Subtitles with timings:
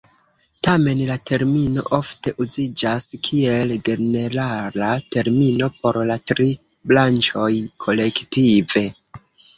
[0.67, 6.49] Tamen, la termino ofte uziĝas kiel ĝenerala termino por la tri
[6.93, 7.51] branĉoj
[7.87, 8.85] kolektive.